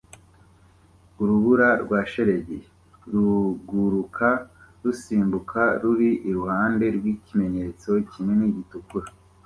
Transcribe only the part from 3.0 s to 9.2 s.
ruguruka rusimbuka ruri iruhande rwikimenyetso kinini gitukura